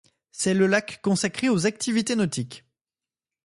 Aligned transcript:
C'est 0.31 0.55
le 0.55 0.65
lac 0.65 0.99
consacré 1.03 1.47
aux 1.47 1.67
activités 1.67 2.15
nautiques. 2.15 2.65